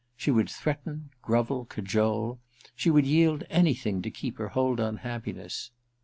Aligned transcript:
She 0.17 0.31
would 0.31 0.49
threaten, 0.49 1.11
grovel, 1.21 1.63
cajole... 1.65 2.39
she 2.75 2.89
would 2.89 3.05
yield 3.05 3.43
anything 3.51 4.01
to 4.01 4.09
keep 4.09 4.39
her 4.39 4.47
hold 4.47 4.79
on 4.79 4.97
happiness. 4.97 5.69